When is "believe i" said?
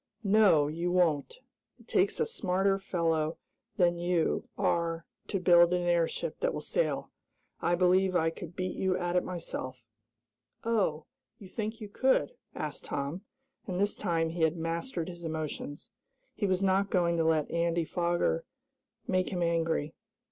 7.75-8.31